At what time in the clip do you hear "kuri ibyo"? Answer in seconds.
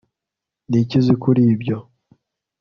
1.21-1.77